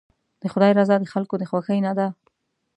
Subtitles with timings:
[0.41, 2.07] د خدای رضا د خلکو د خوښۍ نه ده.